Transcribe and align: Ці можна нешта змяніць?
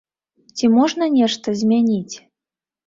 Ці 0.59 0.71
можна 0.77 1.11
нешта 1.19 1.47
змяніць? 1.61 2.15